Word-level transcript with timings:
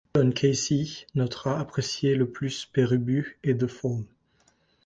Joe 0.15 0.31
Casey 0.33 1.05
notera 1.13 1.59
apprécier 1.59 2.15
le 2.15 2.27
plus 2.27 2.65
Pere 2.65 2.93
Ubu 2.93 3.37
et 3.43 3.55
the 3.55 3.67
Fall. 3.67 4.03